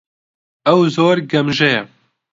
ئەو 0.67 0.79
زۆر 0.95 1.17
گەمژەیە. 1.31 1.81